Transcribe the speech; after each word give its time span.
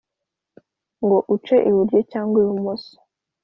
ngo 1.03 1.17
uce 1.35 1.55
iburyo 1.69 1.99
cyangwa 2.11 2.37
ibumoso, 2.43 2.95